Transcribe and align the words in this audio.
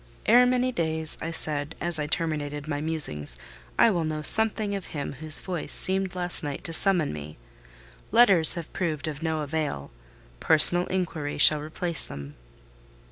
"Ere 0.25 0.47
many 0.47 0.71
days," 0.71 1.15
I 1.21 1.29
said, 1.29 1.75
as 1.79 1.99
I 1.99 2.07
terminated 2.07 2.67
my 2.67 2.81
musings, 2.81 3.37
"I 3.77 3.91
will 3.91 4.03
know 4.03 4.23
something 4.23 4.73
of 4.73 4.87
him 4.97 5.13
whose 5.13 5.37
voice 5.37 5.71
seemed 5.71 6.15
last 6.15 6.43
night 6.43 6.63
to 6.63 6.73
summon 6.73 7.13
me. 7.13 7.37
Letters 8.11 8.51
have 8.55 8.73
proved 8.73 9.07
of 9.07 9.21
no 9.21 9.41
avail—personal 9.41 10.87
inquiry 10.87 11.37
shall 11.37 11.59
replace 11.59 12.03
them." 12.03 12.33